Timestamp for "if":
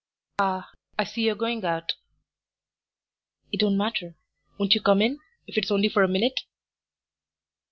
5.45-5.59